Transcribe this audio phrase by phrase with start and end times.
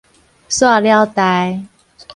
[0.49, 1.61] 煞了代